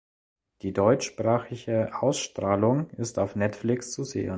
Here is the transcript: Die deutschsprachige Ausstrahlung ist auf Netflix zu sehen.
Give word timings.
Die 0.63 0.73
deutschsprachige 0.73 1.91
Ausstrahlung 2.01 2.89
ist 2.89 3.19
auf 3.19 3.35
Netflix 3.35 3.91
zu 3.91 4.03
sehen. 4.03 4.29